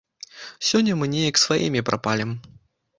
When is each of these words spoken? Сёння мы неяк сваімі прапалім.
Сёння 0.69 0.97
мы 1.01 1.05
неяк 1.13 1.35
сваімі 1.45 1.87
прапалім. 1.91 2.29